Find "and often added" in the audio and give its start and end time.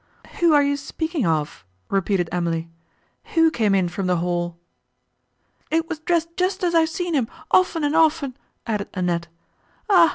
7.83-8.89